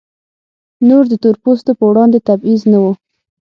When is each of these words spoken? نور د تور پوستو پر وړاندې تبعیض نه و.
نور 0.87 1.03
د 1.09 1.13
تور 1.23 1.35
پوستو 1.43 1.71
پر 1.79 1.85
وړاندې 1.89 2.19
تبعیض 2.27 2.61
نه 2.71 2.79
و. 2.83 2.85